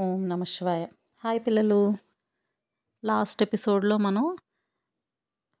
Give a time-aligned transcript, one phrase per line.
[0.00, 0.86] ఓం నమ శివాయ.
[1.24, 1.94] హాయ్ పిల్లలు.
[3.04, 4.36] లాస్ట్ ఎపిసోడ్లో మనం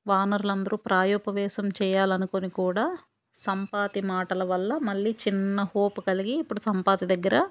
[0.06, 2.98] వానరులందరూ ప్రాయోపవేశం చేయాలనుకొని కూడా
[3.34, 7.48] సంపాతి మాటల వల్ల మళ్ళీ చిన్న హోప్ కలిగి ఇప్పుడు సంపాతి దగ్గర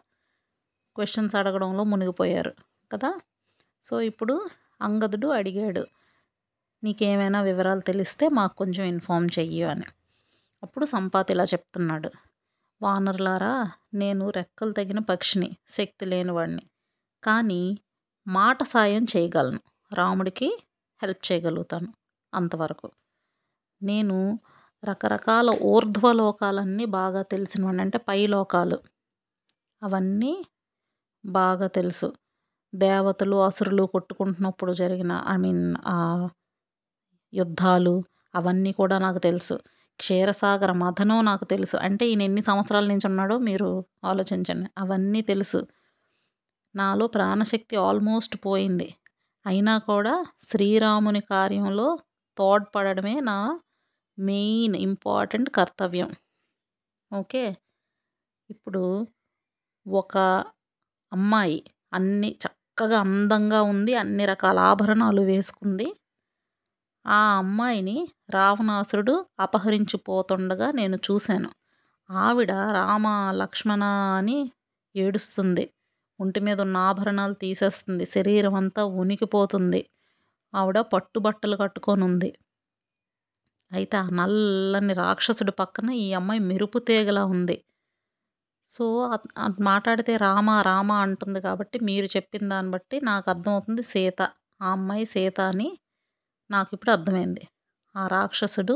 [0.95, 2.53] క్వశ్చన్స్ అడగడంలో మునిగిపోయారు
[2.91, 3.19] కదా.
[3.83, 4.47] సో ఇప్పుడు
[4.81, 5.87] అంగదుడు అడిగాడు
[6.83, 9.85] నీకేమైనా వివరాలు తెలిస్తే మాకు కొంచెం ఇన్ఫామ్ చెయ్యి అని.
[10.63, 12.11] అప్పుడు సంపాతి ఇలా చెప్తున్నాడు
[12.81, 16.69] వానరులారా నేను రెక్కలు తగిన పక్షిని శక్తి లేనివాడిని.
[17.27, 17.61] కానీ
[18.27, 19.59] మాట సాయం చేయగలను.
[19.93, 20.47] రాముడికి
[21.03, 21.89] హెల్ప్ చేయగలుగుతాను
[22.33, 22.91] అంతవరకు.
[23.81, 24.39] నేను
[24.83, 27.81] రకరకాల ఊర్ధ్వ లోకాలన్నీ బాగా తెలిసినవాడిని.
[27.81, 28.77] అంటే పై లోకాలు.
[29.83, 30.33] అవన్నీ
[31.25, 32.13] బాగా తెలుసు.
[32.75, 35.63] దేవతలు అసురులు కొట్టుకుంటున్నప్పుడు జరిగిన ఐ మీన్
[37.33, 38.03] యుద్ధాలు
[38.35, 39.55] అవన్నీ కూడా నాకు తెలుసు.
[39.99, 41.77] క్షీరసాగర మథనం నాకు తెలుసు.
[41.77, 43.69] అంటే ఈయన ఎన్ని సంవత్సరాల నుంచి ఉన్నాడో మీరు
[44.05, 44.69] ఆలోచించండి.
[44.77, 45.59] అవన్నీ తెలుసు.
[46.77, 48.89] నాలో ప్రాణశక్తి ఆల్మోస్ట్ పోయింది.
[49.45, 50.15] అయినా కూడా
[50.49, 51.87] శ్రీరాముని కార్యంలో
[52.37, 53.37] తోడ్పడడమే నా
[54.17, 56.11] మెయిన్ ఇంపార్టెంట్ కర్తవ్యం.
[57.11, 57.43] ఓకే?
[58.49, 58.83] ఇప్పుడు
[59.85, 60.15] ఒక
[61.11, 61.59] అమ్మాయి
[61.93, 65.87] అన్ని చక్కగా అందంగా ఉంది అన్ని రకాల ఆభరణాలు వేసుకుంది.
[67.05, 67.95] ఆ అమ్మాయిని
[68.29, 71.49] రావణాసురుడు అపహరించిపోతుండగా నేను చూశాను.
[72.09, 73.83] ఆవిడ రామ లక్ష్మణ
[74.19, 74.37] అని
[74.95, 75.65] ఏడుస్తుంది.
[76.19, 78.05] ఒంటి మీద ఉన్న ఆభరణాలు తీసేస్తుంది.
[78.05, 79.81] శరీరం అంతా ఉనికిపోతుంది.
[80.53, 82.29] ఆవిడ పట్టుబట్టలు కట్టుకొని ఉంది.
[83.71, 87.57] అయితే ఆ నల్లని రాక్షసుడి పక్కన ఈ అమ్మాయి మెరుపు తీగలా ఉంది.
[88.71, 88.85] సో
[89.59, 94.19] మాట్లాడితే రామ రామ అంటుంది కాబట్టి మీరు చెప్పిన దాన్ని బట్టి నాకు అర్థమవుతుంది సీత.
[94.61, 95.69] ఆ అమ్మాయి సీత అని
[96.49, 97.43] నాకు ఇప్పుడు అర్థమైంది.
[97.95, 98.75] ఆ రాక్షసుడు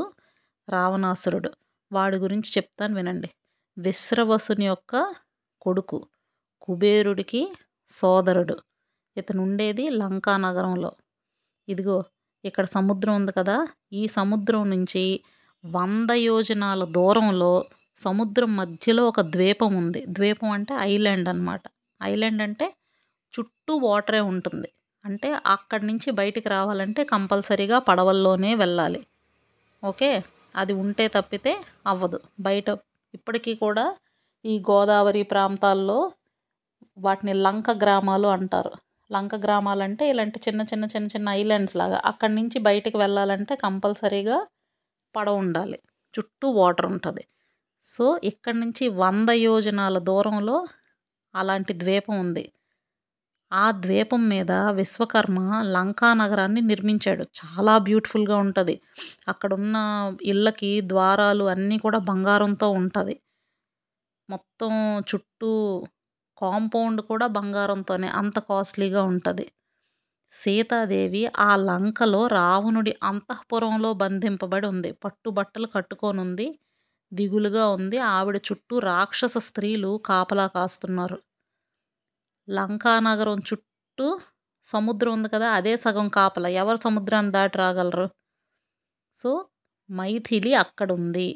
[0.68, 1.50] రావణాసురుడు.
[1.92, 3.30] వాడి గురించి చెప్తాను వినండి.
[3.76, 4.94] విశ్రవసుని యొక్క
[5.60, 5.98] కొడుకు.
[6.62, 7.52] కుబేరుడికి
[7.90, 8.56] సోదరుడు.
[9.16, 10.92] ఇతను ఉండేది లంకా నగరంలో.
[11.68, 12.04] ఇదిగో
[12.44, 13.66] ఇక్కడ సముద్రం ఉంది కదా?
[13.92, 15.20] ఈ సముద్రం నుంచి
[15.64, 17.64] వంద యోజనాల దూరంలో
[17.96, 20.04] సముద్రం మధ్యలో ఒక ద్వీపం ఉంది.
[20.06, 21.62] ద్వీపం అంటే ఐలాండ్ అనమాట
[22.02, 22.74] ఐలాండ్ అంటే
[23.34, 24.68] చుట్టూ వాటరే ఉంటుంది.
[25.04, 29.06] అంటే అక్కడి నుంచి బయటికి రావాలంటే కంపల్సరీగా పడవల్లోనే వెళ్ళాలి.
[29.84, 30.24] ఓకే?
[30.56, 32.20] అది ఉంటే తప్పితే అవ్వదు.
[32.40, 32.68] బయట
[33.14, 33.96] ఇప్పటికీ కూడా
[34.44, 36.12] ఈ గోదావరి ప్రాంతాల్లో
[36.96, 38.70] వాటిని లంక గ్రామాలు అంటారు.
[39.10, 44.38] లంక గ్రామాలు అంటే ఇలాంటి చిన్న చిన్న చిన్న చిన్న ఐలాండ్స్ లాగా అక్కడి నుంచి బయటికి వెళ్ళాలంటే కంపల్సరీగా
[45.14, 45.78] పడవ ఉండాలి.
[46.14, 47.24] చుట్టూ వాటర్ ఉంటుంది.
[47.84, 50.58] సో ఇక్కడి నుంచి వంద యోజనాల దూరంలో
[51.34, 52.44] అలాంటి ద్వీపం ఉంది.
[53.52, 55.38] ఆ ద్వీపం మీద విశ్వకర్మ
[55.72, 57.24] లంకా నగరాన్ని నిర్మించాడు.
[57.40, 58.74] చాలా బ్యూటిఫుల్గా ఉంటుంది.
[59.28, 59.76] అక్కడున్న
[60.24, 63.16] ఇళ్ళకి ద్వారాలు అన్నీ కూడా బంగారంతో ఉంటుంది.
[64.28, 64.72] మొత్తం
[65.10, 65.50] చుట్టూ
[66.42, 69.46] కాంపౌండ్ కూడా బంగారంతోనే అంత కాస్ట్లీగా ఉంటుంది.
[70.32, 74.92] సీతాదేవి ఆ లంకలో రావణుడి అంతఃపురంలో బంధింపబడి ఉంది.
[75.04, 76.46] పట్టుబట్టలు కట్టుకొని ఉంది.
[77.12, 77.98] దిగులుగా ఉంది.
[78.12, 81.18] ఆవిడ చుట్టూ రాక్షస స్త్రీలు కాపలా కాస్తున్నారు.
[82.48, 84.06] లంకా నగరం చుట్టూ
[84.66, 86.48] సముద్రం ఉంది కదా అదే సగం కాపలా.
[86.62, 88.06] ఎవరు సముద్రాన్ని దాటి రాగలరు?
[89.18, 89.30] సో
[89.90, 91.28] మైథిలి అక్కడ ఉంది.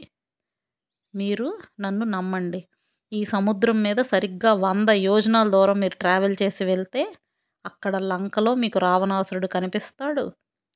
[1.15, 1.49] మీరు
[1.81, 2.61] నన్ను నమ్మండి.
[3.13, 7.03] ఈ సముద్రం మీద సరిగ్గా వంద యోజనాల దూరం మీరు ట్రావెల్ చేసి వెళ్తే
[7.65, 10.25] అక్కడ లంకలో మీకు రావణాసురుడు కనిపిస్తాడు.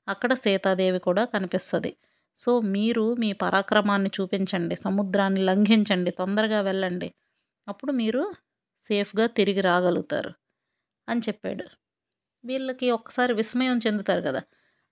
[0.09, 1.93] అక్కడ సీతాదేవి కూడా కనిపిస్తుంది.
[2.39, 7.09] సో మీరు మీ పరాక్రమాన్ని చూపించండి సముద్రాన్ని లంఘించండి తొందరగా వెళ్ళండి.
[7.67, 8.23] అప్పుడు మీరు
[8.91, 10.33] సేఫ్గా తిరిగి రాగలుగుతారు
[11.09, 11.67] అని చెప్పాడు.
[12.45, 14.43] వీళ్ళకి ఒక్కసారి విస్మయం చెందుతారు కదా.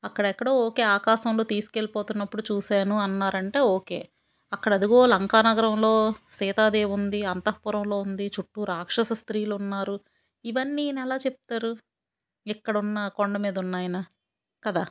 [0.05, 4.01] అక్కడెక్కడో ఓకే ఆకాశంలో తీసుకెళ్ళిపోతున్నప్పుడు చూశాను అన్నారంటే ఓకే.
[4.53, 5.91] అక్కడ అదిగో లంకానగరంలో
[6.33, 9.97] సీతాదేవి ఉంది అంతఃపురంలో ఉంది చుట్టూ రాక్షస స్త్రీలు ఉన్నారు.
[10.45, 11.73] ఇవన్నీ ఈయన ఎలా చెప్తారు?
[12.47, 13.99] ఇక్కడున్న కొండ మీద ఉన్నాయన
[14.63, 14.85] కదా.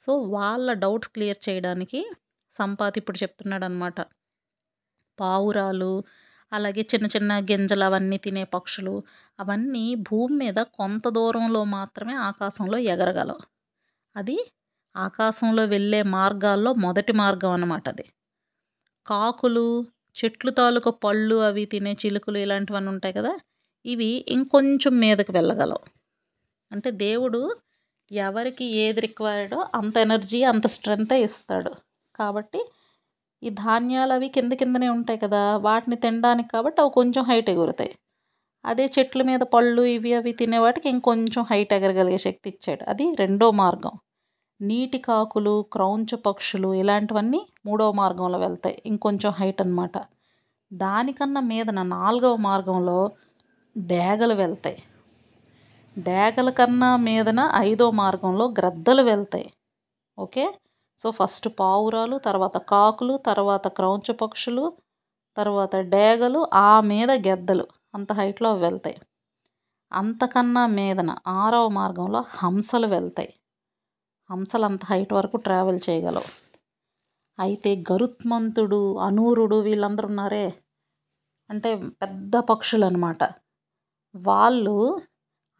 [0.00, 2.00] సో వాళ్ళ డౌట్స్ క్లియర్ చేయడానికి
[2.54, 3.98] సంపాతి ఇప్పుడు చెప్తున్నాడు అనమాట
[5.18, 5.90] పావురాలు
[6.52, 8.94] అలాగే చిన్న చిన్న గింజలు అవన్నీ తినే పక్షులు
[9.38, 13.42] అవన్నీ భూమి మీద కొంత దూరంలో మాత్రమే ఆకాశంలో ఎగరగలవు
[14.16, 14.38] అది
[14.94, 18.06] ఆకాశంలో వెళ్ళే మార్గాల్లో మొదటి మార్గం అన్నమాట అది.
[19.06, 19.64] కాకులు
[20.16, 23.32] చెట్లు తాలూకు పళ్ళు అవి తినే చిలుకలు ఇలాంటివన్నీ ఉంటాయి కదా
[23.84, 25.84] ఇవి ఇంకొంచెం మీదకి వెళ్ళగలవు.
[26.70, 27.40] అంటే దేవుడు
[28.10, 31.72] ఎవరికి ఏది రిక్వైర్డో అంత ఎనర్జీ అంత స్ట్రెంగ్తే ఇస్తాడు.
[32.14, 32.60] కాబట్టి
[33.42, 37.92] ఈ ధాన్యాలు అవి కింద కిందనే ఉంటాయి కదా వాటిని తినడానికి కాబట్టి అవి కొంచెం హైట్ ఎగురుతాయి.
[38.64, 42.84] అదే చెట్ల మీద పళ్ళు ఇవి అవి తినేవాటికి ఇంకొంచెం హైట్ ఎగరగలిగే శక్తి ఇచ్చాడు.
[42.90, 43.94] అది రెండో మార్గం.
[44.62, 48.82] నీటి కాకులు క్రౌంచ పక్షులు ఇలాంటివన్నీ మూడవ మార్గంలో వెళ్తాయి.
[48.86, 49.92] ఇంకొంచెం హైట్ అనమాట
[50.72, 53.10] దానికన్నా మీదన నాలుగవ మార్గంలో
[53.78, 54.82] డేగలు వెళ్తాయి.
[55.98, 59.52] డేగల కన్నా మీదన ఐదో మార్గంలో గ్రద్దలు వెళ్తాయి.
[60.18, 60.54] ఓకే?
[60.98, 64.72] సో ఫస్ట్ పావురాలు తర్వాత కాకులు తర్వాత క్రౌంచ పక్షులు
[65.36, 67.66] తర్వాత డేగలు ఆ మీద గెద్దలు.
[67.94, 68.96] అంత హైట్లో వెళ్తాయి.
[69.92, 73.34] అంతకన్నా మీదన ఆరవ మార్గంలో హంసలు వెళ్తాయి.
[74.32, 76.30] అంశలంత హైట్ వరకు ట్రావెల్ చేయగలవు.
[77.38, 80.46] అయితే గరుత్మంతుడు అనూరుడు వీళ్ళందరూ ఉన్నారే?
[81.50, 81.70] అంటే
[82.02, 83.22] పెద్ద పక్షులు అనమాట
[84.14, 84.76] వాళ్ళు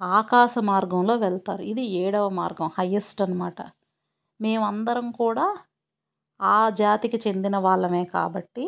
[0.03, 1.63] ఆకాశ మార్గంలో వెళ్తారు.
[1.63, 3.61] ఇది ఏడవ మార్గం హయ్యెస్ట్ అనమాట
[4.41, 5.47] మేమందరం కూడా
[6.41, 8.65] ఆ జాతికి చెందిన వాళ్ళమే కాబట్టి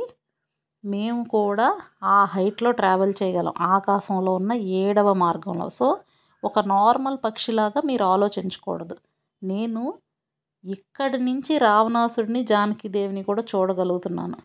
[0.85, 1.69] మేము కూడా
[2.03, 3.55] ఆ హైట్లో ట్రావెల్ చేయగలం.
[3.61, 5.69] ఆకాశంలో ఉన్న ఏడవ మార్గంలో.
[5.69, 5.87] సో
[6.45, 8.97] ఒక నార్మల్ పక్షిలాగా మీరు ఆలోచించకూడదు.
[9.45, 9.83] నేను
[10.65, 14.39] ఇక్కడి నుంచి రావణాసుడిని జానకిదేవిని కూడా చూడగలుగుతున్నాను.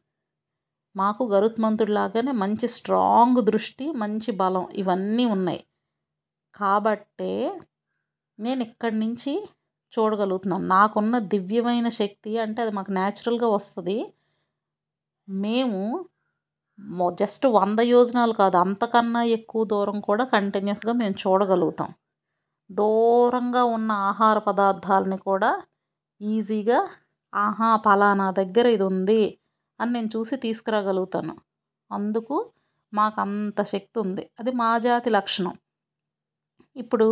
[0.96, 5.62] మాకు గరుత్మంతుడిలాగానే మంచి స్ట్రాంగ్ దృష్టి మంచి బలం ఇవన్నీ ఉన్నాయి.
[6.56, 7.34] కాబట్టే
[8.40, 9.34] నేను ఇక్కడి నుంచి
[9.94, 10.66] చూడగలుగుతున్నాను.
[10.76, 13.98] నాకున్న దివ్యమైన శక్తి అంటే అది మాకు న్యాచురల్గా వస్తుంది.
[15.28, 15.82] మేము
[17.22, 21.90] జస్ట్ వంద యోజనాలు కాదు అంతకన్నా ఎక్కువ దూరం కూడా కంటిన్యూస్గా మేము చూడగలుగుతాం.
[22.70, 25.52] దూరంగా ఉన్న ఆహార పదార్థాలని కూడా
[26.22, 26.80] ఈజీగా
[27.34, 29.22] ఆహా పలానా దగ్గర ఇది ఉంది
[29.80, 31.34] అని నేను చూసి తీసుకురాగలుగుతాను.
[31.92, 32.36] అందుకు
[32.94, 35.54] మాకు అంత శక్తి ఉంది అది మా జాతి లక్షణం.
[36.76, 37.08] ఇప్పుడు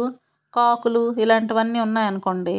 [0.54, 2.56] కాకులు ఇలాంటివన్నీ ఉన్నాయనుకోండి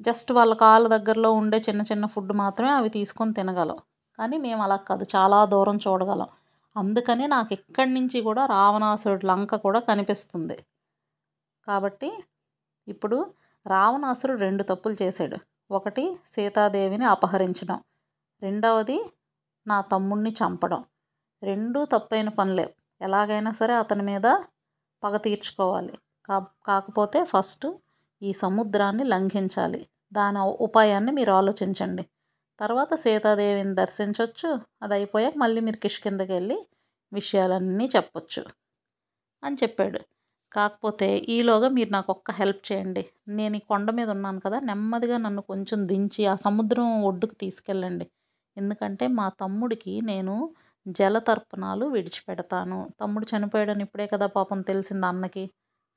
[0.00, 3.78] జస్ట్ వాళ్ళ కాళ్ళ దగ్గరలో ఉండే చిన్న చిన్న ఫుడ్ మాత్రమే అవి తీసుకొని తినగలం.
[4.18, 5.04] కానీ మేము అలా కాదు.
[5.16, 6.28] చాలా దూరం చూడగలం.
[6.76, 10.56] అందుకని నాకు ఇక్కడి నుంచి కూడా రావణాసురుడి లంక కూడా కనిపిస్తుంది.
[11.68, 12.24] కాబట్టి
[12.88, 13.32] ఇప్పుడు
[13.66, 15.36] రావణాసురుడు రెండు తప్పులు చేశాడు.
[15.70, 17.80] ఒకటి సీతాదేవిని అపహరించడం.
[18.42, 19.12] రెండవది
[19.66, 20.84] నా తమ్ముడిని చంపడం.
[21.42, 22.74] రెండూ తప్పైన పనులే.
[23.00, 24.22] ఎలాగైనా సరే అతని మీద
[25.04, 25.98] పగ తీర్చుకోవాలి.
[26.26, 27.66] కా కాకపోతే ఫస్ట్
[28.22, 29.86] ఈ సముద్రాన్ని లంఘించాలి.
[30.12, 32.06] దాని ఉపాయాన్ని మీరు ఆలోచించండి.
[32.60, 36.66] తర్వాత సీతాదేవిని దర్శించవచ్చు అది అయిపోయాక మళ్ళీ మీరు కిష్కిందకి వెళ్ళి
[37.12, 38.44] విషయాలన్నీ చెప్పొచ్చు.
[39.44, 40.00] అని చెప్పాడు.
[40.56, 43.02] కాకపోతే ఈలోగా మీరు నాకు ఒక్క హెల్ప్ చేయండి.
[43.30, 48.06] నేను ఈ కొండ మీద ఉన్నాను కదా నెమ్మదిగా నన్ను కొంచెం దించి ఆ సముద్రం ఒడ్డుకు తీసుకెళ్ళండి.
[48.56, 50.34] ఎందుకంటే మా తమ్ముడికి నేను
[50.86, 52.78] జలతర్పణాలు విడిచిపెడతాను.
[53.00, 55.44] తమ్ముడు చనిపోయాడని ఇప్పుడే కదా పాపం తెలిసింది అన్నకి.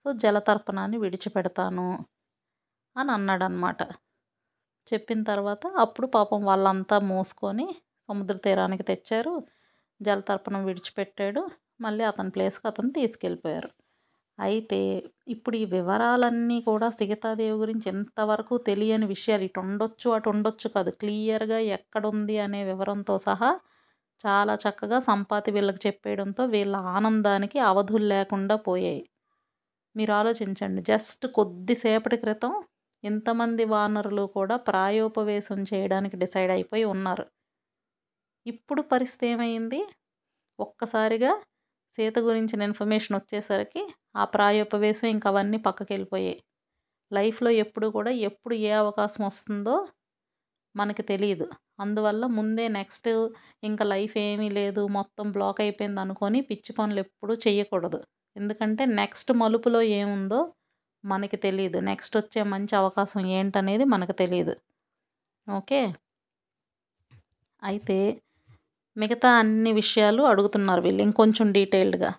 [0.06, 1.88] సో జలతర్పణాన్ని విడిచిపెడతాను
[2.96, 3.82] అని అన్నాడనమాట
[4.88, 7.68] చెప్పిన తర్వాత అప్పుడు పాపం వాళ్ళంతా మోసుకొని
[8.10, 9.34] సముద్ర తీరానికి తెచ్చారు.
[10.02, 11.44] జలతర్పణం విడిచిపెట్టాడు.
[11.82, 13.70] మళ్ళీ అతని ప్లేస్కి అతను తీసుకెళ్ళిపోయారు.
[14.40, 14.80] అయితే
[15.28, 20.92] ఇప్పుడు ఈ వివరాలన్నీ కూడా సీతాదేవి గురించి ఎంతవరకు తెలియని విషయాలు ఇటు ఉండొచ్చు అటు ఉండొచ్చు కాదు.
[21.02, 23.52] క్లియర్గా ఎక్కడుంది అనే వివరంతో సహా
[24.24, 29.04] చాలా చక్కగా సంపాతి వీళ్ళకి చెప్పేయడంతో వీళ్ళ ఆనందానికి అవధులు లేకుండా పోయాయి.
[29.96, 30.82] మీరు ఆలోచించండి.
[30.88, 32.54] జస్ట్ కొద్దిసేపటి క్రితం
[33.04, 37.26] ఇంతమంది వానరులు కూడా ప్రాయోపవేశం చేయడానికి డిసైడ్ అయిపోయి ఉన్నారు.
[38.46, 39.80] ఇప్పుడు పరిస్థితి ఏమైంది?
[40.60, 41.32] ఒక్కసారిగా
[41.98, 43.82] సీత గురించిన ఇన్ఫర్మేషన్ వచ్చేసరికి
[44.16, 46.38] ఆ ప్రాయోపవేశం ఇంక అవన్నీ పక్కకి వెళ్ళిపోయాయి
[47.12, 49.76] లైఫ్లో ఎప్పుడు కూడా ఎప్పుడు ఏ అవకాశం వస్తుందో
[50.76, 51.46] మనకి తెలియదు
[51.80, 53.10] అందువల్ల ముందే నెక్స్ట్
[53.64, 58.00] ఇంకా లైఫ్ ఏమీ లేదు మొత్తం బ్లాక్ అయిపోయింది అనుకొని పిచ్చి పనులు ఎప్పుడూ చేయకూడదు
[58.36, 60.40] ఎందుకంటే నెక్స్ట్ మలుపులో ఏముందో
[61.04, 64.54] మనకి తెలియదు నెక్స్ట్ వచ్చే మంచి అవకాశం ఏంటనేది మనకు తెలియదు
[65.48, 65.82] ఓకే?
[67.62, 67.98] అయితే
[68.98, 72.10] మిగతా అన్ని విషయాలు అడుగుతున్నారు వీళ్ళు ఇంకొంచెం డీటెయిల్డ్గా.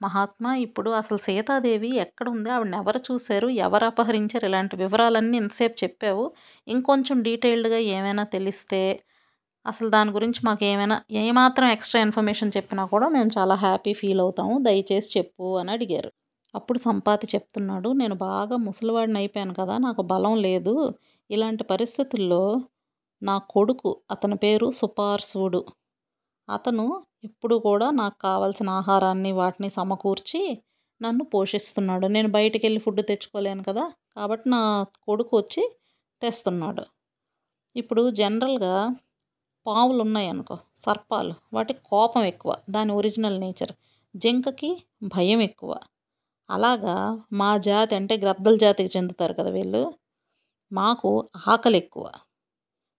[0.00, 3.48] మహాత్మా ఇప్పుడు అసలు సీతాదేవి ఎక్కడ ఉంది ఆవిడని ఎవరు చూశారు?
[3.58, 4.46] ఎవరు అపహరించారు?
[4.46, 6.24] ఇలాంటి వివరాలన్నీ ఇంతసేపు చెప్పావు.
[6.68, 8.82] ఇంకొంచెం డీటెయిల్డ్గా ఏమైనా తెలిస్తే
[9.66, 14.58] అసలు దాని గురించి మాకు ఏమైనా ఏమాత్రం ఎక్స్ట్రా ఇన్ఫర్మేషన్ చెప్పినా కూడా మేము చాలా హ్యాపీ ఫీల్ అవుతాము.
[14.62, 16.10] దయచేసి చెప్పు అని అడిగారు.
[16.54, 20.74] అప్పుడు సంపాతి చెప్తున్నాడు నేను బాగా ముసలివాడిని అయిపోయాను కదా నాకు బలం లేదు.
[21.30, 22.42] ఇలాంటి పరిస్థితుల్లో
[23.22, 25.60] నా కొడుకు అతని పేరు సుపార్సుడు
[26.50, 26.86] అతను
[27.24, 30.40] ఎప్పుడు కూడా నాకు కావాల్సిన ఆహారాన్ని వాటిని సమకూర్చి
[31.00, 32.06] నన్ను పోషిస్తున్నాడు.
[32.06, 33.84] నేను బయటికి వెళ్ళి ఫుడ్ తెచ్చుకోలేను కదా
[34.16, 34.62] కాబట్టి నా
[35.06, 35.62] కొడుకు వచ్చి
[36.22, 36.84] తెస్తున్నాడు.
[37.76, 38.74] ఇప్పుడు జనరల్గా
[39.66, 43.72] పావులు ఉన్నాయి అనుకో సర్పాలు వాటికి కోపం ఎక్కువ దాని ఒరిజినల్ నేచర్.
[44.14, 44.70] జింకకి
[45.06, 45.72] భయం ఎక్కువ.
[46.50, 46.94] అలాగా
[47.32, 49.82] మా జాతి అంటే గ్రద్దల జాతికి చెందుతారు కదా వీళ్ళు
[50.72, 51.10] మాకు
[51.48, 52.06] ఆకలి ఎక్కువ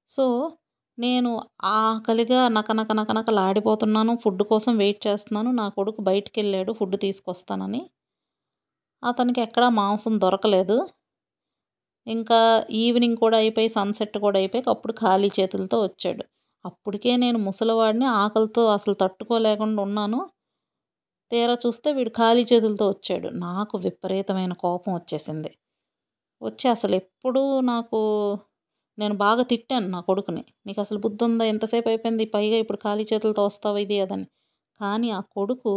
[0.09, 0.25] సో
[0.97, 1.31] నేను
[1.63, 5.51] ఆకలిగా నకనక నకనకలాడిపోతున్నాను ఫుడ్ కోసం వెయిట్ చేస్తున్నాను.
[5.51, 7.81] నా కొడుకు బయటికి వెళ్ళాడు ఫుడ్ తీసుకొస్తానని.
[9.03, 10.77] అతనికి ఎక్కడా మాంసం దొరకలేదు.
[12.07, 12.39] ఇంకా
[12.71, 16.23] ఈవినింగ్ కూడా అయిపోయి సన్సెట్ కూడా అయిపోయి అప్పుడు ఖాళీ చేతులతో వచ్చాడు.
[16.65, 20.19] అప్పటికే నేను ముసలివాడిని ఆకలితో అసలు తట్టుకోలేకుండా ఉన్నాను.
[21.31, 23.27] తీరా చూస్తే వీడు ఖాళీ చేతులతో వచ్చాడు.
[23.37, 25.51] నాకు విపరీతమైన కోపం వచ్చేసింది.
[26.41, 27.99] వచ్చి అసలు ఎప్పుడూ నాకు
[28.97, 30.43] నేను బాగా తిట్టాను నా కొడుకుని.
[30.65, 32.25] నీకు అసలు బుద్ధి ఉందా ఎంతసేపు అయిపోయింది?
[32.35, 34.27] పైగా ఇప్పుడు ఖాళీ చేతులతో వస్తావు ఇది అదని
[34.79, 35.73] కానీ ఆ కొడుకు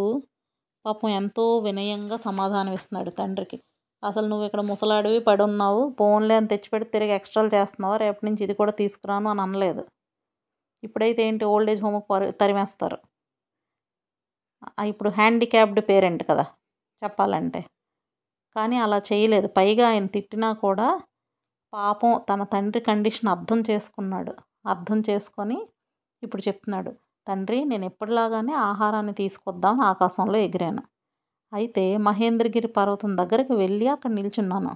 [0.85, 3.59] పాపం ఎంతో వినయంగా సమాధానం ఇస్తున్నాడు తండ్రికి.
[4.02, 7.97] అసలు నువ్వు ఇక్కడ ముసలాడివి పడి ఉన్నావు ఫోన్లే అని తెచ్చిపెట్టి తిరిగి ఎక్స్ట్రాలు చేస్తున్నావు?
[8.02, 9.83] రేపటి నుంచి ఇది కూడా తీసుకురాను అని అనలేదు.
[10.83, 11.44] ఇప్పుడైతే ఏంటి?
[11.54, 12.99] ఓల్డ్ ఏజ్ హోమ్కి పరి తరిమేస్తారు.
[14.90, 16.44] ఇప్పుడు హ్యాండిక్యాప్డ్ పేరెంట్ కదా
[17.02, 17.61] చెప్పాలంటే.
[18.56, 19.49] కానీ అలా చేయలేదు.
[19.59, 20.87] పైగా ఆయన తిట్టినా కూడా
[21.75, 24.33] పాపం తన తండ్రి కండిషన్ అర్థం చేసుకున్నాడు.
[24.66, 25.59] అర్థం చేసుకొని
[26.23, 26.90] ఇప్పుడు చెప్తున్నాడు
[27.26, 30.83] తండ్రి నేను ఎప్పటిలాగానే ఆహారాన్ని తీసుకొద్దాం ఆకాశంలో ఎగిరాను.
[31.52, 34.73] అయితే మహేంద్రగిరి పర్వతం దగ్గరికి వెళ్ళి అక్కడ నిల్చున్నాను.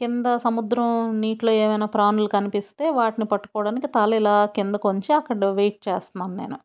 [0.00, 0.88] కింద సముద్రం
[1.20, 6.58] నీటిలో ఏమైనా ప్రాణులు కనిపిస్తే వాటిని పట్టుకోవడానికి తల ఇలా కింద కొంచి అక్కడ వెయిట్ చేస్తున్నాను నేను.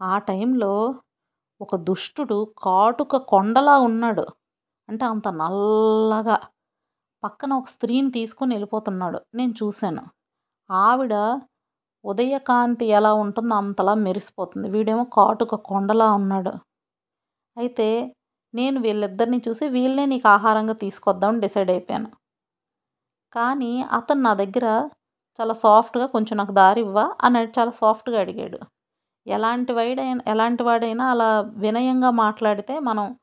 [0.00, 0.72] ఆ టైంలో
[1.60, 4.24] ఒక దుష్టుడు కాటుక కొండలా ఉన్నాడు.
[4.88, 6.36] అంటే అంత నల్లగా
[7.24, 9.20] పక్కన ఒక స్త్రీని తీసుకొని వెళ్ళిపోతున్నాడు.
[9.34, 10.02] నేను చూశాను.
[10.70, 11.14] ఆవిడ
[12.04, 14.70] ఉదయకాంతి ఎలా ఉంటుందో అంతలా మెరిసిపోతుంది.
[14.70, 16.52] వీడేమో కాటుక కొండలా ఉన్నాడు.
[17.56, 17.88] అయితే
[18.54, 22.10] నేను వీళ్ళిద్దరిని చూసి వీళ్ళనే నీకు ఆహారంగా తీసుకొద్దామని డిసైడ్ అయిపోయాను.
[23.32, 24.66] కానీ అతను నా దగ్గర
[25.38, 28.58] చాలా సాఫ్ట్గా కొంచెం నాకు దారి ఇవ్వా అని చాలా సాఫ్ట్గా అడిగాడు.
[29.26, 33.16] ఎలాంటి వాడైనా ఎలాంటి వాడైనా అలా వినయంగా మాట్లాడితే మనం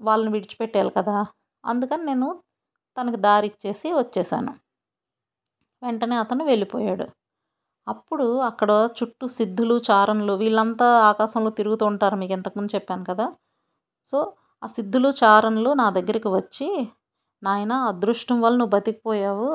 [0.00, 1.16] వాళ్ళని విడిచిపెట్టేయాలి కదా.
[1.64, 2.28] అందుకని నేను
[2.96, 4.54] తనకు దారి ఇచ్చేసి వచ్చేసాను.
[5.82, 7.06] వెంటనే అతను వెళ్ళిపోయాడు.
[7.86, 13.26] అప్పుడు అక్కడ చుట్టూ సిద్ధులు చారణులు వీళ్ళంతా ఆకాశంలో తిరుగుతూ ఉంటారు మీకు ఇంతకుముందు చెప్పాను కదా.
[14.08, 14.18] సో
[14.62, 16.68] ఆ సిద్ధులు చారణులు నా దగ్గరికి వచ్చి
[17.42, 19.50] నాయన అదృష్టం వల్ల నువ్వు బతికిపోయావు.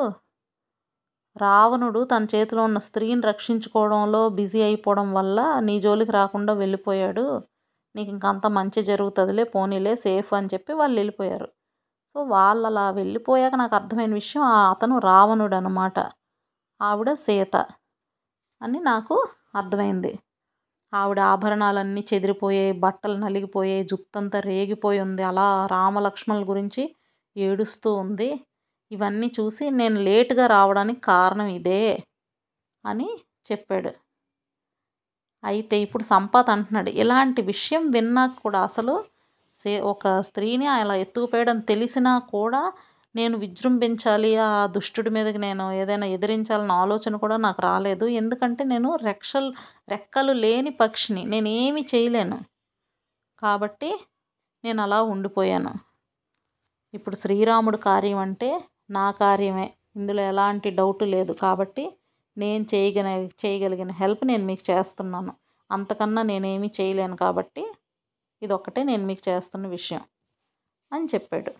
[1.35, 7.25] రావణుడు తన చేతిలో ఉన్న స్త్రీని రక్షించుకోవడంలో బిజీ అయిపోవడం వల్ల నీ జోలికి రాకుండా వెళ్ళిపోయాడు.
[7.95, 11.47] నీకు ఇంక అంత మంచి జరుగుతుందిలే పోనీలే సేఫ్ అని చెప్పి వాళ్ళు వెళ్ళిపోయారు.
[12.15, 15.97] సో వాళ్ళు అలా వెళ్ళిపోయాక నాకు అర్థమైన విషయం అతను రావణుడు అనమాట
[16.81, 17.55] ఆవిడ సీత
[18.61, 19.15] అని నాకు
[19.55, 20.11] అర్థమైంది.
[20.93, 25.23] ఆవిడ ఆభరణాలన్నీ చెదిరిపోయాయి బట్టలు నలిగిపోయాయి జుత్తంతా రేగిపోయి ఉంది.
[25.23, 26.83] అలా రామలక్ష్మణుల గురించి
[27.35, 28.29] ఏడుస్తూ ఉంది.
[28.91, 31.81] ఇవన్నీ చూసి నేను లేటుగా రావడానికి కారణం ఇదే
[32.85, 33.09] అని
[33.49, 33.91] చెప్పాడు.
[35.43, 38.93] అయితే ఇప్పుడు సంపాత్ అంటున్నాడు ఇలాంటి విషయం విన్నాక కూడా అసలు
[39.63, 42.61] సే ఒక స్త్రీని అలా ఎత్తుకుపోయడం తెలిసినా కూడా
[43.15, 48.05] నేను విజృంభించాలి ఆ దుష్టుడి మీదకి నేను ఏదైనా ఎదిరించాలన్న ఆలోచన కూడా నాకు రాలేదు.
[48.21, 49.49] ఎందుకంటే నేను రెక్షలు
[49.89, 52.37] రెక్కలు లేని పక్షిని నేను ఏమి చేయలేను.
[53.41, 53.91] కాబట్టి
[54.63, 55.73] నేను అలా ఉండిపోయాను.
[56.93, 58.49] ఇప్పుడు శ్రీరాముడు కార్యం అంటే
[58.89, 59.67] నా కార్యమే.
[59.95, 61.33] ఇందులో ఎలాంటి డౌట్ లేదు.
[61.33, 61.85] కాబట్టి
[62.37, 63.07] నేను చేయగల
[63.45, 65.33] చేయగలిగిన హెల్ప్ నేను మీకు చేస్తున్నాను.
[65.71, 67.63] అంతకన్నా నేనేమీ చేయలేను కాబట్టి
[68.41, 70.03] ఇది ఒక్కటే నేను మీకు చేస్తున్న విషయం
[70.91, 71.51] అని చెప్పాడు.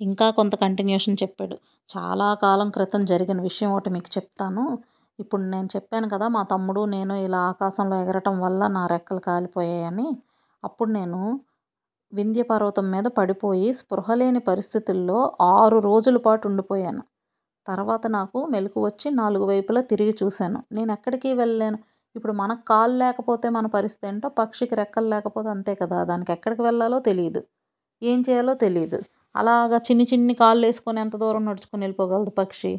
[0.00, 1.56] ఇంకా కొంత కంటిన్యూషన్ చెప్పాడు.
[1.88, 4.64] చాలా కాలం క్రితం జరిగిన విషయం ఒకటి మీకు చెప్తాను.
[5.18, 10.08] ఇప్పుడు నేను చెప్పాను కదా మా తమ్ముడు నేను ఇలా ఆకాశంలో ఎగరటం వల్ల నా రెక్కలు కాలిపోయాయని.
[10.64, 11.20] అప్పుడు నేను
[12.12, 17.02] వింధ్య పర్వతం మీద పడిపోయి స్పృహ లేని పరిస్థితుల్లో ఆరు రోజుల పాటు ఉండిపోయాను.
[17.66, 20.58] తర్వాత నాకు మెలకు వచ్చి నాలుగు వైపులా తిరిగి చూశాను.
[20.72, 21.78] నేను ఎక్కడికి వెళ్ళలేను?
[22.16, 25.98] ఇప్పుడు మనకు కాలు లేకపోతే మన పరిస్థితి ఏంటో పక్షికి రెక్కలు లేకపోతే అంతే కదా.
[26.04, 27.40] దానికి ఎక్కడికి వెళ్ళాలో తెలియదు.
[28.02, 28.98] ఏం చేయాలో తెలియదు.
[29.34, 32.72] అలాగా చిన్ని చిన్ని కాళ్ళు వేసుకొని ఎంత దూరం నడుచుకొని వెళ్ళిపోగలదు పక్షి?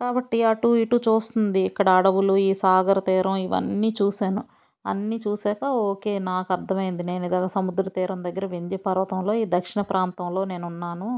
[0.00, 1.60] కాబట్టి అటు ఇటు చూస్తుంది.
[1.70, 4.42] ఇక్కడ అడవులు ఈ సాగర తీరం ఇవన్నీ చూశాను.
[4.84, 7.02] అన్నీ చూశాక ఓకే నాకు అర్థమైంది.
[7.02, 11.10] నేను ఇలాగ సముద్ర తీరం దగ్గర వింధ్య పర్వతంలో ఈ దక్షిణ ప్రాంతంలో నేను ఉన్నాను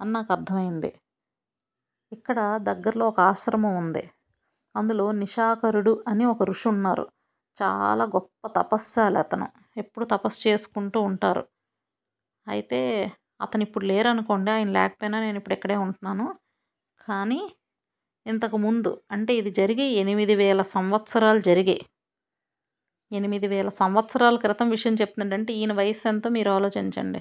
[0.00, 0.90] అని నాకు అర్థమైంది.
[2.12, 2.38] ఇక్కడ
[2.70, 4.04] దగ్గరలో ఒక ఆశ్రమం ఉంది.
[4.74, 7.04] అందులో నిషాకరుడు అని ఒక ఋషి ఉన్నారు
[7.56, 9.46] చాలా గొప్ప తపస్సాలి అతను.
[9.76, 11.42] ఎప్పుడు తపస్సు చేసుకుంటూ ఉంటారు.
[12.46, 12.80] అయితే
[13.40, 16.26] అతను ఇప్పుడు లేరనుకోండి ఆయన లేకపోయినా నేను ఇప్పుడు ఇక్కడే ఉంటున్నాను.
[17.00, 17.40] కానీ
[18.26, 21.82] ఇంతకు ముందు అంటే ఇది జరిగి ఎనిమిది వేల సంవత్సరాలు జరిగాయి
[23.10, 27.20] ఎనిమిది వేల సంవత్సరాల క్రితం విషయం చెప్తుందంటే ఈయన వయసు ఎంతో మీరు ఆలోచించండి.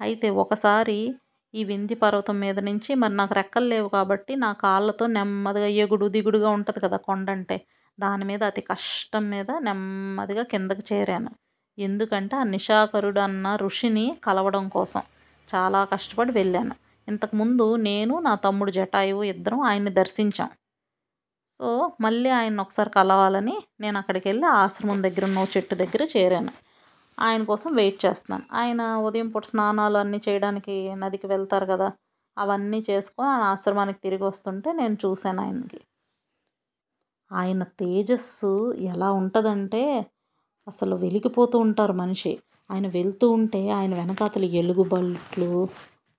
[0.00, 0.96] అయితే ఒకసారి
[1.54, 6.48] ఈ వింది పర్వతం మీద నుంచి మరి నాకు రెక్కలు లేవు కాబట్టి నా కాళ్ళతో నెమ్మదిగా ఎగుడు దిగుడుగా
[6.50, 7.56] ఉంటుంది కదా కొండ అంటే
[7.98, 11.30] దాని మీద అతి కష్టం మీద నెమ్మదిగా కిందకి చేరాను.
[11.78, 15.02] ఎందుకంటే ఆ నిషాకరుడు అన్న ఋషిని కలవడం కోసం
[15.48, 16.74] చాలా కష్టపడి వెళ్ళాను.
[17.08, 20.50] ఇంతకుముందు నేను నా తమ్ముడు జటాయువు ఇద్దరం ఆయన్ని దర్శించాం.
[21.60, 21.68] సో
[22.00, 26.52] మళ్ళీ ఆయన ఒకసారి కలవాలని నేను అక్కడికి వెళ్ళి ఆశ్రమం దగ్గర ఉన్న చెట్టు దగ్గర చేరాను.
[27.18, 28.44] ఆయన కోసం వెయిట్ చేస్తున్నాను.
[28.52, 31.88] ఆయన ఉదయం పూట స్నానాలు అన్నీ చేయడానికి నదికి వెళ్తారు కదా
[32.36, 35.80] అవన్నీ చేసుకొని ఆయన ఆశ్రమానికి తిరిగి వస్తుంటే నేను చూశాను ఆయనకి.
[37.30, 38.52] ఆయన తేజస్సు
[38.92, 39.82] ఎలా ఉంటుందంటే
[40.66, 42.32] అసలు వెలిగిపోతూ ఉంటారు మనిషి.
[42.70, 45.50] ఆయన వెళ్తూ ఉంటే ఆయన వెనకాతల ఎలుగుబంట్లు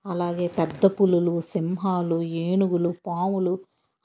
[0.04, 3.54] అలాగే పెద్ద పులులు సింహాలు ఏనుగులు పాములు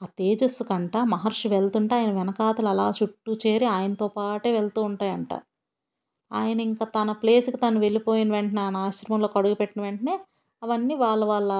[0.00, 5.32] ఆ తేజస్సు కంట మహర్షి వెళ్తుంటే ఆయన వెనకాతలు అలా చుట్టూ చేరి ఆయనతో పాటే వెళ్తూ ఉంటాయంట.
[6.32, 10.14] ఆయన ఇంకా తన ప్లేస్కి తను వెళ్ళిపోయిన వెంటనే ఆయన ఆశ్రమంలో అడుగుపెట్టిన వెంటనే
[10.62, 11.52] అవన్నీ వాళ్ళ వాళ్ళ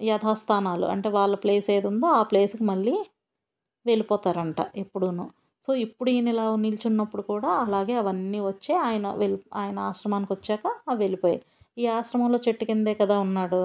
[0.00, 0.86] యథాస్థానాలు.
[0.86, 2.94] అంటే వాళ్ళ ప్లేస్ ఏది ఉందో ఆ ప్లేస్కి మళ్ళీ
[3.86, 5.24] వెళ్ళిపోతారంట ఎప్పుడూను.
[5.62, 10.98] సో ఇప్పుడు ఈయన ఇలా నిల్చున్నప్పుడు కూడా అలాగే అవన్నీ వచ్చి ఆయన వెళ్ళి ఆయన ఆశ్రమానికి వచ్చాక అవి
[11.04, 11.40] వెళ్ళిపోయాయి.
[11.78, 13.62] ఈ ఆశ్రమంలో చెట్టు కిందే కదా ఉన్నాడు.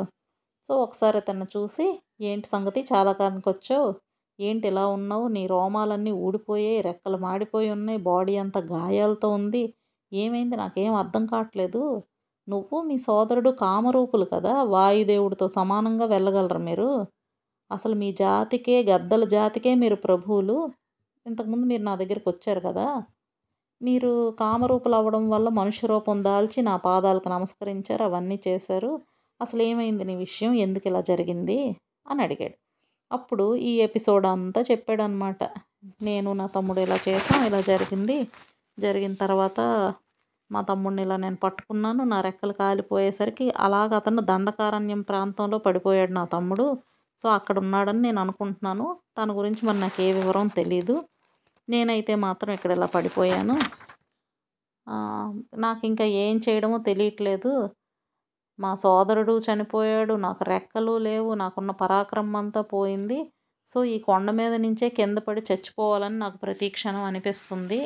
[0.69, 1.85] సో ఒకసారి అతన్ని చూసి
[2.21, 2.81] ఏంటి సంగతి?
[2.93, 3.89] చాలా కాలానికి వచ్చావు.
[4.39, 5.27] ఏంటి ఇలా ఉన్నావు?
[5.27, 9.73] నీ రోమాలన్నీ ఊడిపోయాయి రెక్కలు మాడిపోయి ఉన్నాయి బాడీ అంతా గాయాలతో ఉంది.
[10.13, 10.57] ఏమైంది?
[10.57, 12.03] నాకేం అర్థం కావట్లేదు.
[12.49, 16.89] నువ్వు మీ సోదరుడు కామరూపులు కదా వాయుదేవుడితో సమానంగా వెళ్ళగలరు మీరు?
[17.71, 20.57] అసలు మీ జాతికే గద్దల జాతికే మీరు ప్రభువులు.
[21.25, 22.87] ఇంతకుముందు మీరు నా దగ్గరికి వచ్చారు కదా.
[23.81, 28.91] మీరు కామరూపులు అవ్వడం వల్ల మనుష్య రూపం దాల్చి నా పాదాలకు నమస్కరించారు అవన్నీ చేశారు.
[29.41, 30.53] అసలు ఏమైంది నీ విషయం?
[30.53, 31.59] ఎందుకు ఇలా జరిగింది?
[32.07, 32.57] అని అడిగాడు.
[33.11, 35.43] అప్పుడు ఈ ఎపిసోడ్ అంతా చెప్పాడు అనమాట
[36.01, 38.17] నేను నా తమ్ముడు ఇలా చేసాం ఇలా జరిగింది.
[38.79, 39.59] జరిగిన తర్వాత
[40.51, 42.03] మా తమ్ముడిని ఇలా నేను పట్టుకున్నాను.
[42.03, 46.77] నా రెక్కలు కాలిపోయేసరికి అలాగ అతను దండకారణ్యం ప్రాంతంలో పడిపోయాడు నా తమ్ముడు.
[47.19, 48.97] సో అక్కడ ఉన్నాడని నేను అనుకుంటున్నాను.
[49.17, 50.95] తన గురించి మరి నాకు ఏ వివరం తెలీదు.
[51.69, 53.55] నేనైతే మాత్రం ఇక్కడ ఇలా పడిపోయాను.
[55.57, 57.51] నాకు ఇంకా ఏం చేయడమో తెలియట్లేదు.
[58.59, 63.19] మా సోదరుడు చనిపోయాడు నాకు రెక్కలు లేవు నాకున్న పరాక్రమం అంతా పోయింది.
[63.67, 67.79] సో ఈ కొండ మీద నుంచే కింద పడి చచ్చిపోవాలని నాకు ప్రతి క్షణం అనిపిస్తుంది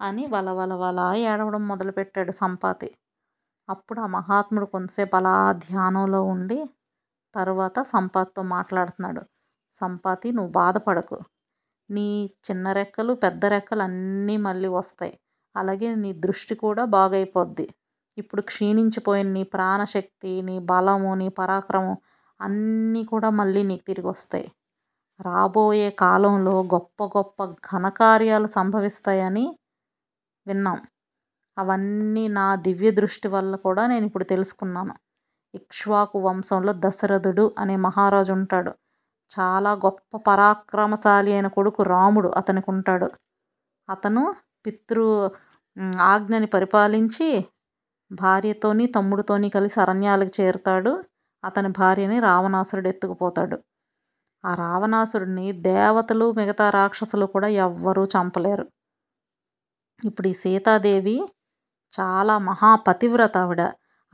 [0.00, 2.88] అని వల వల వల ఏడవడం మొదలుపెట్టాడు సంపాతి.
[3.68, 5.34] అప్పుడు ఆ మహాత్ముడు కొంతసేపు అలా
[5.66, 6.58] ధ్యానంలో ఉండి
[7.34, 9.22] తర్వాత సంపాతితో మాట్లాడుతున్నాడు.
[9.74, 11.18] సంపాతి నువ్వు బాధపడకు.
[11.90, 12.08] నీ
[12.46, 15.14] చిన్న రెక్కలు పెద్ద రెక్కలు అన్నీ మళ్ళీ వస్తాయి.
[15.54, 17.66] అలాగే నీ దృష్టి కూడా బాగైపోద్ది.
[18.20, 21.96] ఇప్పుడు క్షీణించిపోయిన నీ ప్రాణశక్తి నీ బలము నీ పరాక్రమం
[22.40, 24.48] అన్నీ కూడా మళ్ళీ నీకు తిరిగి వస్తాయి.
[25.20, 27.38] రాబోయే కాలంలో గొప్ప గొప్ప
[27.70, 29.46] ఘనకార్యాలు సంభవిస్తాయని
[30.46, 30.78] విన్నాం.
[31.56, 34.94] అవన్నీ నా దివ్య దృష్టి వల్ల కూడా నేను ఇప్పుడు తెలుసుకున్నాను.
[35.54, 38.72] ఇక్ష్వాకు వంశంలో దశరథుడు అనే మహారాజు ఉంటాడు.
[39.32, 43.08] చాలా గొప్ప పరాక్రమశాలి అయిన కొడుకు రాముడు అతనికి ఉంటాడు.
[43.88, 44.22] అతను
[44.66, 45.06] పితృ
[46.10, 47.28] ఆజ్ఞని పరిపాలించి
[48.10, 50.92] భార్యతోని తమ్ముడితోని కలిసి అరణ్యాలకు చేరుతాడు.
[51.44, 53.56] అతని భార్యని రావణాసురుడు ఎత్తుకుపోతాడు.
[54.44, 58.66] ఆ రావణాసురుడిని దేవతలు మిగతా రాక్షసులు కూడా ఎవ్వరూ చంపలేరు.
[60.04, 61.16] ఇప్పుడు ఈ సీతాదేవి
[61.94, 63.62] చాలా మహాపతివ్రత ఆవిడ.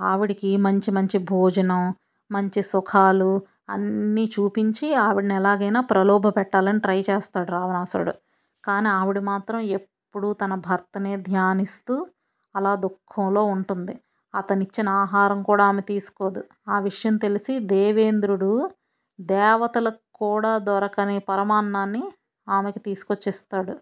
[0.01, 1.83] ఆవిడికి మంచి మంచి భోజనం
[2.31, 3.31] మంచి సుఖాలు
[3.69, 8.15] అన్నీ చూపించి ఆవిడని ఎలాగైనా ప్రలోభ పెట్టాలని ట్రై చేస్తాడు రావణాసురుడు.
[8.65, 11.95] కానీ ఆవిడ మాత్రం ఎప్పుడూ తన భర్తనే ధ్యానిస్తూ
[12.57, 13.95] అలా దుఃఖంలో ఉంటుంది.
[14.35, 16.41] అతనిచ్చిన ఆహారం కూడా ఆమె తీసుకోదు.
[16.69, 18.51] ఆ విషయం తెలిసి దేవేంద్రుడు
[19.19, 22.05] దేవతలకు కూడా దొరకని పరమాన్నాన్ని
[22.47, 23.75] ఆమెకి తీసుకొచ్చిస్తాడు.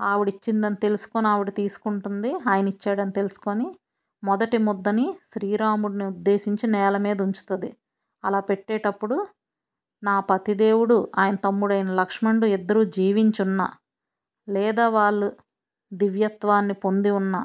[0.00, 2.30] ఆవిడిచ్చిందని తెలుసుకొని ఆవిడ తీసుకుంటుంది.
[2.48, 3.68] ఆయన ఇచ్చాడని తెలుసుకొని
[4.22, 7.70] మొదటి ముద్దని శ్రీరాముడిని ఉద్దేశించి నేల మీద ఉంచుతుంది.
[8.24, 9.16] అలా పెట్టేటప్పుడు
[10.02, 13.66] నా పతిదేవుడు ఆయన తమ్ముడైన లక్ష్మణుడు ఇద్దరూ జీవించున్నా
[14.48, 15.28] లేదా వాళ్ళు
[15.92, 17.36] దివ్యత్వాన్ని పొంది ఉన్న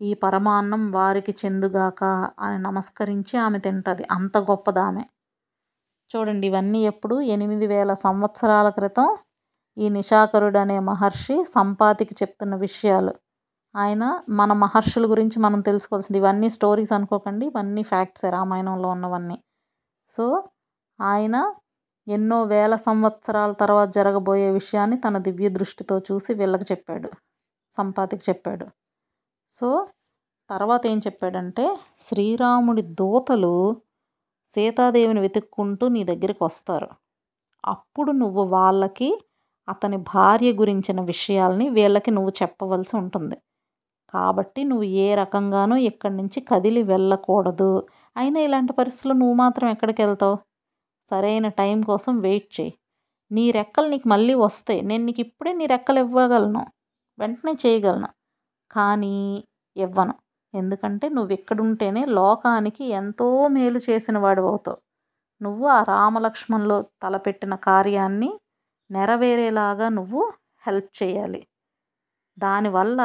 [0.00, 2.04] ఈ పరమాన్నం వారికి చెందుగాక
[2.40, 4.06] అని నమస్కరించి ఆమె తింటుంది.
[4.10, 5.02] అంత గొప్పదామె.
[6.16, 7.20] చూడండి ఇవన్నీ ఎప్పుడు?
[7.20, 9.16] ఎనిమిది వేల సంవత్సరాల క్రితం
[9.78, 13.14] ఈ నిషాకరుడు అనే మహర్షి సంపాతికి చెప్తున్న విషయాలు.
[13.76, 16.18] ఆయన మన మహర్షుల గురించి మనం తెలుసుకోవాల్సింది.
[16.18, 17.46] ఇవన్నీ స్టోరీస్ అనుకోకండి.
[17.46, 19.42] ఇవన్నీ ఫ్యాక్ట్సే రామాయణంలో ఉన్నవన్నీ.
[20.08, 20.44] సో
[21.00, 21.54] ఆయన
[22.08, 27.10] ఎన్నో వేల సంవత్సరాల తర్వాత జరగబోయే విషయాన్ని తన దివ్య దృష్టితో చూసి వీళ్ళకి చెప్పాడు.
[27.72, 28.66] సంపాతికి చెప్పాడు.
[29.56, 29.68] సో
[30.50, 31.64] తర్వాత ఏం చెప్పాడంటే
[32.00, 33.54] శ్రీరాముడి దూతలు
[34.52, 36.88] సీతాదేవిని వెతుక్కుంటూ నీ దగ్గరికి వస్తారు.
[37.64, 39.08] అప్పుడు నువ్వు వాళ్ళకి
[39.68, 43.36] అతని భార్య గురించిన విషయాల్ని వీళ్ళకి నువ్వు చెప్పవలసి ఉంటుంది.
[44.14, 47.72] కాబట్టి నువ్వు ఏ రకంగానూ ఇక్కడి నుంచి కదిలి వెళ్ళకూడదు.
[48.16, 50.36] అయినా ఇలాంటి పరిస్థితుల్లో నువ్వు మాత్రం ఎక్కడికి వెళ్తావు?
[51.10, 52.72] సరైన టైం కోసం వెయిట్ చేయి.
[53.30, 54.82] నీ రెక్కలు నీకు మళ్ళీ వస్తాయి.
[54.82, 56.64] నేను నీకు ఇప్పుడే నీ రెక్కలు ఇవ్వగలను.
[57.18, 58.08] వెంటనే చేయగలను.
[58.70, 59.16] కానీ
[59.76, 60.14] ఇవ్వను.
[60.54, 64.78] ఎందుకంటే నువ్వు ఇక్కడుంటేనే లోకానికి ఎంతో మేలు చేసిన వాడు అవుతావు
[65.40, 68.30] నువ్వు ఆ రామలక్ష్మణ్లో తలపెట్టిన కార్యాన్ని
[68.90, 70.22] నెరవేరేలాగా నువ్వు
[70.64, 71.40] హెల్ప్ చేయాలి.
[72.38, 73.00] దానివల్ల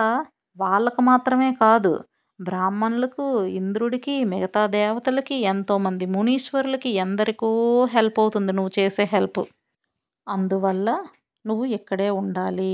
[0.58, 1.92] వాళ్ళకు మాత్రమే కాదు
[2.40, 3.26] బ్రాహ్మణులకు
[3.60, 7.52] ఇంద్రుడికి మిగతా దేవతలకి ఎంతోమంది మునీశ్వరులకి ఎందరికో
[7.96, 9.42] హెల్ప్ అవుతుంది నువ్వు చేసే హెల్ప్.
[10.28, 10.90] అందువల్ల
[11.46, 12.74] నువ్వు ఇక్కడే ఉండాలి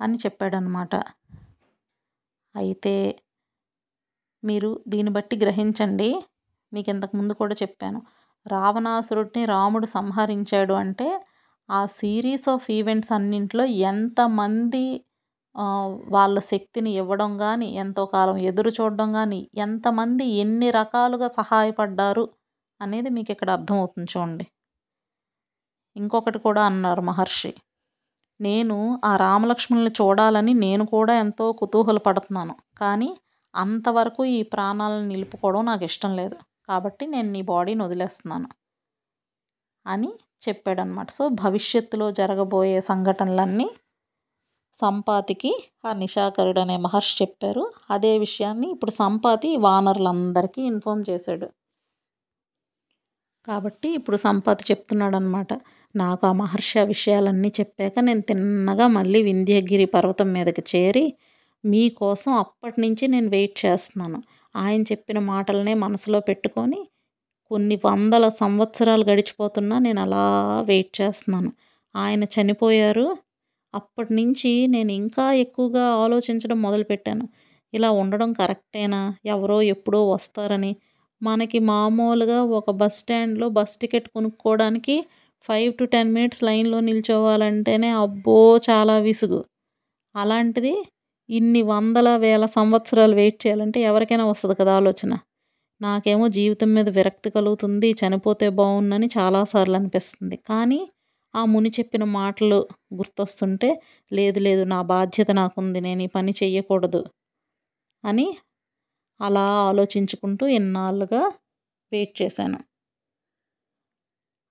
[0.00, 0.94] అని చెప్పాడనమాట.
[2.56, 2.94] అయితే
[4.42, 6.08] మీరు దీన్ని బట్టి గ్రహించండి.
[6.72, 7.98] మీకు ఇంతకుముందు కూడా చెప్పాను.
[8.46, 11.08] రావణాసురుడిని రాముడు సంహరించాడు అంటే
[11.68, 14.84] ఆ సిరీస్ ఆఫ్ ఈవెంట్స్ అన్నింటిలో ఎంతమంది
[16.14, 22.24] వాళ్ళ శక్తిని ఇవ్వడం కానీ ఎంతో కాలం ఎదురు చూడడం కానీ ఎంతమంది ఎన్ని రకాలుగా సహాయపడ్డారు
[22.80, 24.46] అనేది మీకు ఇక్కడ అర్థమవుతుంది చూడండి.
[25.96, 27.50] ఇంకొకటి కూడా అన్నారు మహర్షి.
[28.40, 33.10] నేను ఆ రామలక్ష్మణుల్ని చూడాలని నేను కూడా ఎంతో కుతూహలపడుతున్నాను కానీ
[33.54, 36.36] అంతవరకు ఈ ప్రాణాలను నిలుపుకోవడం నాకు ఇష్టం లేదు.
[36.68, 38.48] కాబట్టి నేను నీ బాడీని వదిలేస్తున్నాను
[39.86, 40.10] అని
[40.46, 43.68] చెప్పాడనమాట సో భవిష్యత్తులో జరగబోయే సంఘటనలన్నీ
[44.74, 45.50] సంపాతికి
[45.84, 47.64] ఆ నిషాకరుడు అనే మహర్షి చెప్పారు.
[47.90, 51.48] అదే విషయాన్ని ఇప్పుడు సంపాతి వానరులందరికీ ఇన్ఫామ్ చేశాడు.
[53.48, 55.50] కాబట్టి ఇప్పుడు సంపాతి చెప్తున్నాడు అనమాట
[55.96, 61.04] నాకు ఆ మహర్షి ఆ విషయాలన్నీ చెప్పాక నేను తిన్నగా మళ్ళీ వింధ్యగిరి పర్వతం మీదకి చేరి
[61.64, 64.22] మీకోసం అప్పటి నుంచి నేను వెయిట్ చేస్తున్నాను.
[64.56, 66.88] ఆయన చెప్పిన మాటలనే మనసులో పెట్టుకొని
[67.50, 70.24] కొన్ని వందల సంవత్సరాలు గడిచిపోతున్నా నేను అలా
[70.60, 71.52] వెయిట్ చేస్తున్నాను.
[71.96, 73.16] ఆయన చనిపోయారు.
[73.74, 77.28] అప్పటి నుంచి నేను ఇంకా ఎక్కువగా ఆలోచించడం మొదలుపెట్టాను.
[77.74, 79.14] ఇలా ఉండడం కరెక్టేనా?
[79.26, 80.76] ఎవరో ఎప్పుడో వస్తారని.
[81.22, 84.96] మనకి మామూలుగా ఒక బస్ స్టాండ్లో బస్ టికెట్ కొనుక్కోవడానికి
[85.44, 88.36] ఫైవ్ టు టెన్ మినిట్స్ లైన్లో నిల్చోవాలంటేనే అబ్బో
[88.68, 89.40] చాలా విసుగు.
[90.14, 90.74] అలాంటిది
[91.28, 95.12] ఇన్ని వందల వేల సంవత్సరాలు వెయిట్ చేయాలంటే ఎవరికైనా వస్తుంది కదా ఆలోచన.
[95.80, 100.36] నాకేమో జీవితం మీద విరక్తి కలుగుతుంది చనిపోతే బాగుందని చాలాసార్లు అనిపిస్తుంది.
[100.50, 100.80] కానీ
[101.34, 102.60] ఆ ముని చెప్పిన మాటలు
[102.94, 103.70] గుర్తొస్తుంటే
[104.10, 107.02] లేదు లేదు నా బాధ్యత నాకుంది నేను ఈ పని చెయ్యకూడదు
[108.04, 108.28] అని
[109.20, 111.22] అలా ఆలోచించుకుంటూ ఎన్నాళ్ళుగా
[111.92, 112.58] వెయిట్ చేశాను.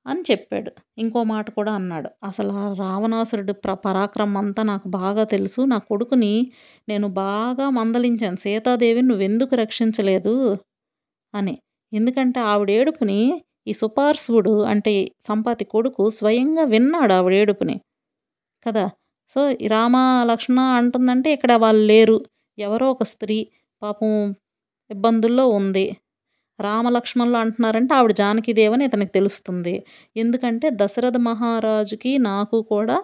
[0.07, 0.71] అని చెప్పాడు.
[0.97, 2.09] ఇంకో మాట కూడా అన్నాడు.
[2.23, 5.61] అసలు ఆ రావణాసురుడి ప్ర పరాక్రమం అంతా నాకు బాగా తెలుసు.
[5.61, 6.51] నా కొడుకుని
[6.89, 8.35] నేను బాగా మందలించాను.
[8.35, 10.57] సీతాదేవిని నువ్వెందుకు రక్షించలేదు?
[11.35, 11.57] అని.
[11.93, 17.81] ఎందుకంటే ఆవిడ ఏడుపుని ఈ సుపార్శువుడు అంటే సంపాతి కొడుకు స్వయంగా విన్నాడు ఆవిడ ఏడుపుని.
[18.67, 18.89] కదా?
[19.29, 22.25] సో రామ లక్ష్మణ అంటుందంటే ఇక్కడ వాళ్ళు లేరు.
[22.59, 23.47] ఎవరో ఒక స్త్రీ
[23.81, 24.35] పాపం
[24.91, 25.97] ఇబ్బందుల్లో ఉంది.
[26.59, 29.75] రామలక్ష్మణులు అంటున్నారంటే ఆవిడ జానకిదేవని ఇతనికి తెలుస్తుంది.
[30.15, 32.97] ఎందుకంటే దశరథ మహారాజుకి నాకు కూడా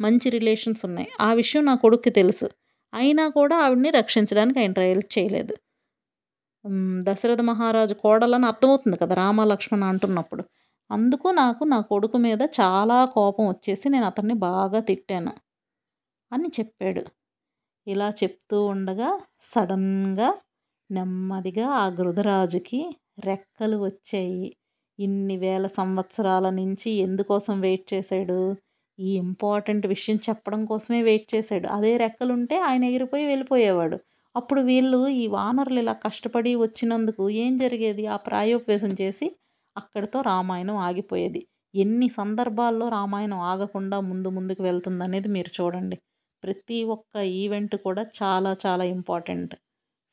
[0.00, 1.08] మంచి రిలేషన్స్ ఉన్నాయి.
[1.20, 2.48] ఆ విషయం నా కొడుక్కి తెలుసు.
[2.92, 5.54] అయినా కూడా ఆవిడని రక్షించడానికి ఆయన ట్రయల్ చేయలేదు.
[7.06, 10.42] దశరథ మహారాజు కోడలని అర్థమవుతుంది కదా రామలక్ష్మణ అంటున్నప్పుడు.
[10.90, 15.32] అందుకు నాకు నా కొడుకు మీద చాలా కోపం వచ్చేసి నేను అతన్ని బాగా తిట్టాను
[16.32, 17.02] అని చెప్పాడు.
[17.86, 19.10] ఇలా చెప్తూ ఉండగా
[19.52, 20.30] సడన్గా
[20.90, 22.78] నెమ్మదిగా ఆ గృధరాజుకి
[23.26, 24.44] రెక్కలు వచ్చాయి.
[24.98, 28.38] ఇన్ని వేల సంవత్సరాల నుంచి ఎందుకోసం వెయిట్ చేశాడు?
[28.98, 31.66] ఈ ఇంపార్టెంట్ విషయం చెప్పడం కోసమే వెయిట్ చేశాడు.
[31.68, 33.96] అదే రెక్కలుంటే ఆయన ఎగిరిపోయి వెళ్ళిపోయేవాడు.
[34.34, 38.04] అప్పుడు వీళ్ళు ఈ వానరులు ఇలా కష్టపడి వచ్చినందుకు ఏం జరిగేది?
[38.06, 39.28] ఆ ప్రాయోపవేశం చేసి
[39.76, 41.42] అక్కడితో రామాయణం ఆగిపోయేది.
[41.74, 45.96] ఎన్ని సందర్భాల్లో రామాయణం ఆగకుండా ముందు ముందుకు వెళ్తుంది అనేది మీరు చూడండి.
[46.42, 49.54] ప్రతి ఒక్క ఈవెంట్ కూడా చాలా చాలా ఇంపార్టెంట్.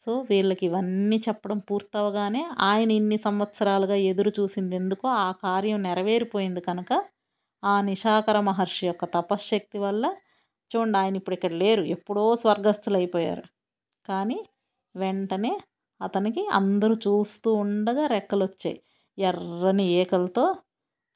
[0.07, 6.91] సో వీళ్ళకి ఇవన్నీ చెప్పడం పూర్తవగానే ఆయన ఇన్ని సంవత్సరాలుగా ఎదురు చూసింది ఎందుకో ఆ కార్యం నెరవేరిపోయింది కనుక
[7.63, 10.05] ఆ నిషాకర మహర్షి యొక్క తపశ్శక్తి వల్ల
[10.71, 13.45] చూడండి ఆయన ఇప్పుడు ఇక్కడ లేరు ఎప్పుడో స్వర్గస్థులు అయిపోయారు
[14.05, 14.39] కానీ
[14.95, 15.53] వెంటనే
[16.01, 18.77] అతనికి అందరూ చూస్తూ ఉండగా రెక్కలు వచ్చాయి
[19.17, 20.45] ఎర్రని ఏకలతో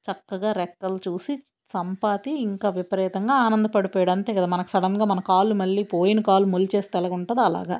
[0.05, 1.33] చక్కగా రెక్కలు చూసి
[1.73, 4.11] సంపాతి ఇంకా విపరీతంగా ఆనందపడిపోయాడు.
[4.11, 7.77] అంతే కదా మనకు సడన్గా మన కాళ్ళు మళ్ళీ పోయిన కాళ్ళు మొలిచేస్తే ఎలాగ ఉంటుందో అలాగా.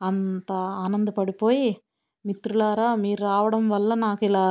[0.00, 0.50] అంత
[0.82, 1.68] ఆనందపడిపోయి
[2.24, 4.46] మిత్రులారా మీరు రావడం వల్ల నాకు ఇలా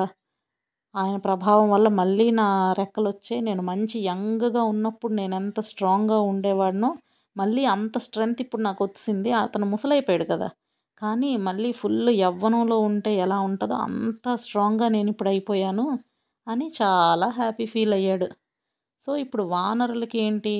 [0.95, 6.89] ఆయన ప్రభావం వల్ల మళ్ళీ నా రెక్కలు వచ్చాయి నేను మంచి యంగ్గా ఉన్నప్పుడు నేను ఎంత స్ట్రాంగ్గా ఉండేవాడినో
[7.35, 9.29] మళ్ళీ అంత స్ట్రెంగ్త్ ఇప్పుడు నాకు వచ్చింది.
[9.39, 10.47] అతను ముసలైపోయాడు కదా.
[11.01, 15.85] కానీ మళ్ళీ ఫుల్ యవ్వనంలో ఉంటే ఎలా ఉంటుందో అంత స్ట్రాంగ్గా నేను ఇప్పుడు అయిపోయాను
[16.47, 18.27] అని చాలా హ్యాపీ ఫీల్ అయ్యాడు.
[19.03, 20.55] సో ఇప్పుడు వానరులకి ఏంటి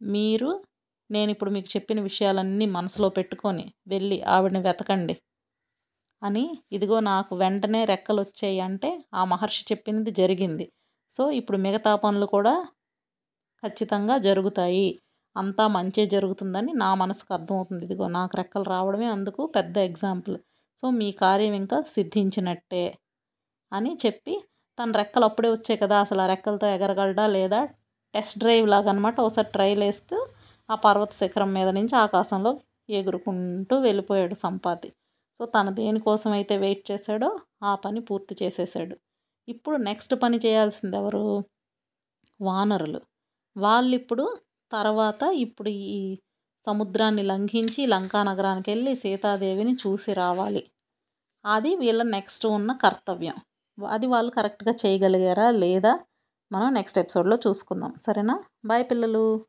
[0.00, 0.50] మీరు
[1.12, 5.14] నేను ఇప్పుడు మీకు చెప్పిన విషయాలన్నీ మనసులో పెట్టుకొని వెళ్ళి ఆవిడని వెతకండి.
[6.22, 10.66] అని ఇదిగో నాకు వెంటనే రెక్కలు వచ్చాయి అంటే ఆ మహర్షి చెప్పింది జరిగింది.
[11.10, 12.54] సో ఇప్పుడు మిగతా పనులు కూడా
[13.62, 14.86] ఖచ్చితంగా జరుగుతాయి.
[15.36, 17.82] అంతా మంచి జరుగుతుందని నా మనసుకు అర్థమవుతుంది.
[17.84, 20.36] ఇదిగో నాకు రెక్కలు రావడమే అందుకు పెద్ద ఎగ్జాంపుల్.
[20.82, 22.84] సో మీ కార్యం ఇంకా సిద్ధించినట్టే
[23.72, 24.34] అని చెప్పి
[24.78, 25.96] తన రెక్కలు అప్పుడే వచ్చాయి కదా.
[26.00, 27.60] అసలు ఆ రెక్కలతో ఎగరగలడా లేదా?
[28.14, 30.16] టెస్ట్ డ్రైవ్ లాగా అనమాట ఒకసారి ట్రైల్ వేస్తూ
[30.72, 34.88] ఆ పర్వత శిఖరం మీద నుంచి ఆకాశంలో ఎగురుకుంటూ వెళ్ళిపోయాడు సంపాతి.
[35.38, 38.96] సో తను దేనికోసం అయితే వెయిట్ చేశాడో ఆ పని పూర్తి చేసేసాడు
[39.48, 41.44] ఇప్పుడు నెక్స్ట్ పని చేయాల్సింది ఎవరు?
[42.40, 43.00] వానరులు.
[43.56, 44.36] వాళ్ళు ఇప్పుడు
[44.72, 46.18] తర్వాత ఇప్పుడు ఈ
[46.66, 50.70] సముద్రాన్ని లంఘించి లంకా నగరానికి వెళ్ళి సీతాదేవిని చూసి రావాలి.
[51.46, 53.34] అది వీళ్ళ నెక్స్ట్ ఉన్న కర్తవ్యం.
[53.88, 56.00] అది వాళ్ళు కరెక్ట్గా చేయగలిగారా లేదా?
[56.52, 57.94] మనం నెక్స్ట్ ఎపిసోడ్లో చూసుకుందాం.
[58.06, 58.44] సరేనా?
[58.64, 59.46] బాయ్ పిల్లలు.